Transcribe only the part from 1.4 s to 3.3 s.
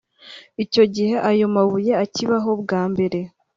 mabuye akibaho bwa mbere